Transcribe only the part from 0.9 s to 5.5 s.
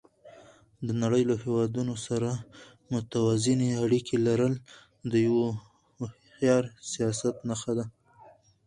نړۍ له هېوادونو سره متوازنې اړیکې لرل د یو